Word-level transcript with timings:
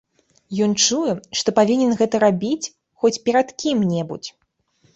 Ён 0.65 0.71
чуе, 0.85 1.13
што 1.41 1.49
павінен 1.59 1.91
гэта 2.01 2.15
рабіць 2.25 2.71
хоць 3.03 3.15
перад 3.31 3.47
кім-небудзь. 3.61 4.29